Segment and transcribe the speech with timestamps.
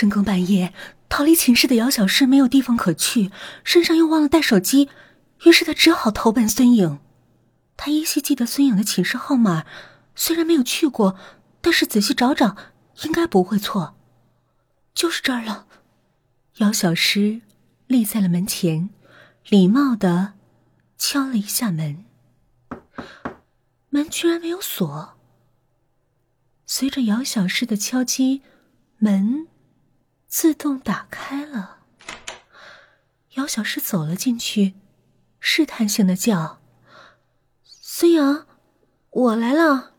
[0.00, 0.72] 深更半夜
[1.10, 3.30] 逃离寝室的姚小诗没有地方可去，
[3.64, 4.88] 身上又忘了带手机，
[5.44, 6.98] 于是他只好投奔孙颖。
[7.76, 9.66] 他依稀记得孙颖的寝室号码，
[10.14, 11.16] 虽然没有去过，
[11.60, 12.56] 但是仔细找找，
[13.02, 13.94] 应该不会错。
[14.94, 15.66] 就是这儿了。
[16.56, 17.42] 姚小诗
[17.86, 18.88] 立在了门前，
[19.50, 20.32] 礼貌的
[20.96, 22.06] 敲了一下门，
[23.90, 25.18] 门居然没有锁。
[26.64, 28.40] 随着姚小诗的敲击，
[28.96, 29.46] 门
[30.30, 31.78] 自动打开了。
[33.34, 34.74] 姚小诗走了进去，
[35.40, 36.60] 试探性的叫
[37.64, 38.46] ：“孙杨，
[39.10, 39.90] 我来了。”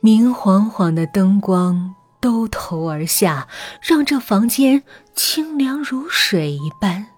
[0.00, 3.48] 明晃晃的灯光兜头而下，
[3.82, 4.82] 让这房间
[5.14, 7.08] 清凉如水一般。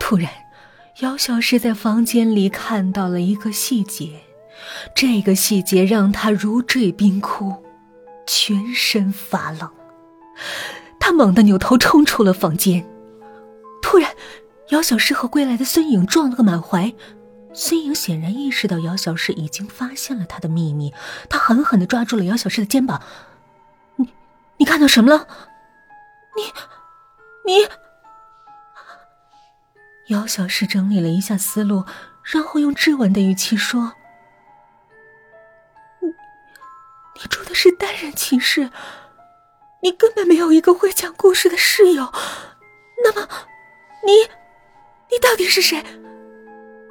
[0.00, 0.28] 突然，
[1.02, 4.22] 姚小诗在房间里看到了一个细节。
[4.94, 7.64] 这个细节让他如坠冰窟，
[8.26, 9.70] 全身发冷。
[10.98, 12.84] 他猛地扭头冲出了房间。
[13.82, 14.14] 突然，
[14.68, 16.92] 姚小诗和归来的孙颖撞了个满怀。
[17.52, 20.92] 孙颖显然意识到姚小诗已经发现了他的秘密，
[21.28, 23.00] 他狠狠的抓住了姚小诗的肩膀
[23.96, 24.08] ：“你，
[24.56, 25.28] 你看到什么了？
[26.36, 26.42] 你，
[27.46, 27.68] 你……”
[30.08, 31.84] 姚小诗整理了一下思路，
[32.24, 33.92] 然后用质问的语气说。
[36.02, 38.70] 你住的是单人寝室，
[39.84, 42.10] 你根本没有一个会讲故事的室友。
[43.04, 43.28] 那么，
[44.02, 44.12] 你，
[45.10, 45.84] 你到底是谁？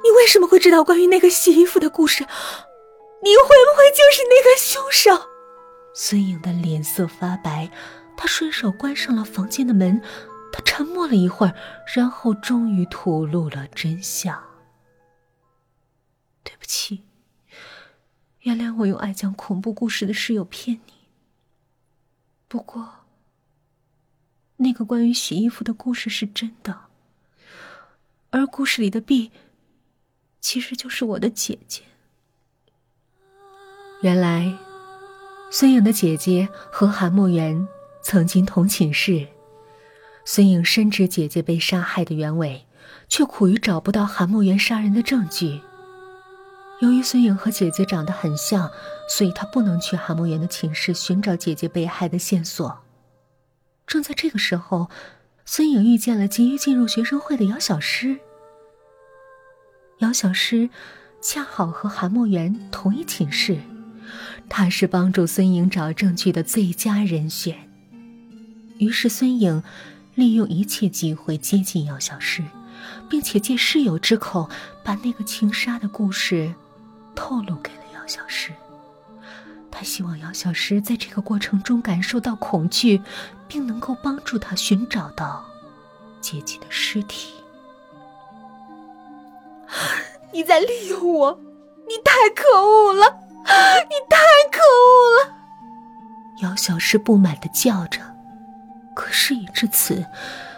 [0.04, 2.22] 你为什么会知道关于那个洗衣服的故事？
[2.22, 5.28] 你会不会就是那个凶手？
[5.92, 7.68] 孙颖的脸色发白，
[8.16, 10.00] 他顺手关上了房间的门。
[10.52, 11.54] 他沉默了一会儿，
[11.96, 14.40] 然后终于吐露了真相。
[16.44, 17.02] 对不起。
[18.42, 20.93] 原谅我用爱讲恐怖故事的室友骗你。
[22.54, 22.88] 不过，
[24.58, 26.82] 那个关于洗衣服的故事是真的，
[28.30, 29.32] 而故事里的 B，
[30.40, 31.82] 其实就是我的姐姐。
[34.02, 34.56] 原来，
[35.50, 37.66] 孙颖的姐姐和韩慕言
[38.04, 39.26] 曾经同寝室。
[40.24, 42.68] 孙颖深知姐姐被杀害的原委，
[43.08, 45.60] 却苦于找不到韩慕言杀人的证据。
[46.80, 48.70] 由于孙颖和姐姐长得很像，
[49.08, 52.78] 所以她不能去韩慕言的寝室寻找姐姐被害的线索。
[53.86, 54.90] 正在这个时候，
[55.44, 58.18] 孙颖遇见了急于进入学生会的姚小诗。
[59.98, 60.68] 姚小诗
[61.22, 63.58] 恰好和韩慕言同一寝室，
[64.48, 67.70] 她是帮助孙颖找证据的最佳人选。
[68.78, 69.62] 于是，孙颖
[70.14, 72.42] 利用一切机会接近姚小诗，
[73.08, 74.50] 并且借室友之口
[74.82, 76.52] 把那个情杀的故事。
[77.14, 78.52] 透露给了姚小诗，
[79.70, 83.02] 他希望姚小诗在这个过程中感受到恐惧，
[83.48, 85.44] 并能够帮助他寻找到
[86.20, 87.32] 姐姐的尸体。
[90.32, 91.40] 你在利用我，
[91.88, 94.18] 你太可恶了，你太
[94.50, 95.34] 可恶了！
[96.42, 98.00] 姚小诗不满的叫着。
[98.94, 100.06] 可事已至此，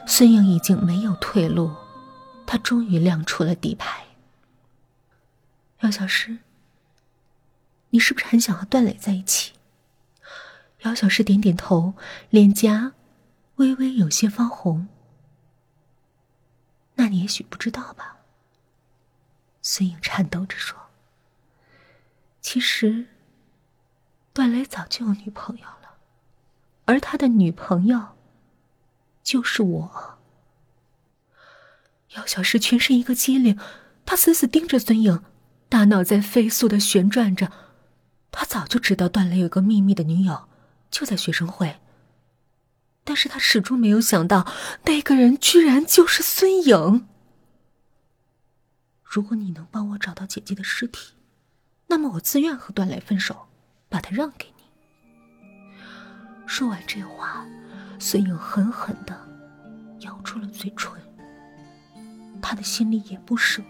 [0.07, 1.73] 孙颖已经没有退路，
[2.47, 4.05] 他终于亮出了底牌。
[5.81, 6.39] 姚小诗。
[7.97, 9.55] 你是不是很想和段磊在一起？
[10.81, 11.95] 姚小诗点点头，
[12.29, 12.93] 脸颊
[13.55, 14.87] 微微有些发红。
[16.97, 18.19] 那你也许不知道吧？
[19.63, 20.79] 孙颖颤抖着说
[22.43, 23.07] ：“其实，
[24.35, 25.97] 段磊早就有女朋友了，
[26.85, 28.09] 而他的女朋友
[29.23, 30.19] 就是我。”
[32.17, 33.59] 姚小诗全身一个机灵，
[34.05, 35.25] 他死死盯着孙颖，
[35.71, 37.51] 大脑在飞速的旋转着。
[38.39, 40.47] 他早就知道段磊有个秘密的女友，
[40.91, 41.81] 就在学生会。
[43.03, 44.47] 但是他始终没有想到，
[44.85, 47.07] 那个人居然就是孙颖。
[49.03, 51.15] 如果你能帮我找到姐姐的尸体，
[51.87, 53.47] 那么我自愿和段磊分手，
[53.89, 54.65] 把他让给你。
[56.47, 57.47] 说完这话，
[57.99, 59.19] 孙颖狠狠的
[60.01, 60.93] 咬住了嘴唇。
[62.43, 63.63] 他的心里也不舍，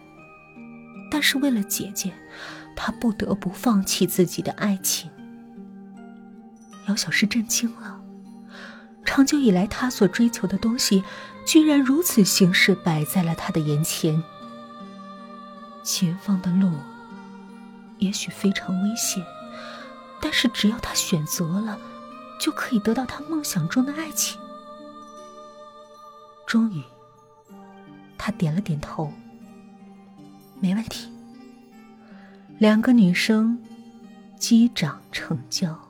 [1.10, 2.12] 但是为了姐姐。
[2.78, 5.10] 他不得不放弃自己的爱情。
[6.88, 7.98] 姚小诗震惊了，
[9.02, 11.02] 长久以来他所追求的东西，
[11.46, 14.22] 居然如此形式摆在了他的眼前。
[15.82, 16.70] 前方的路
[17.96, 19.24] 也许非常危险，
[20.20, 21.80] 但是只要他选择了，
[22.38, 24.38] 就可以得到他梦想中的爱情。
[26.46, 26.82] 终于，
[28.18, 29.10] 他点了点头，
[30.60, 31.08] 没问题。
[32.58, 33.58] 两个女生
[34.38, 35.85] 击掌成交。